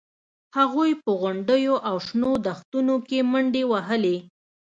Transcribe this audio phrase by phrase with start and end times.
[0.57, 4.17] هغوی په غونډیو او شنو دښتونو کې منډې وهلې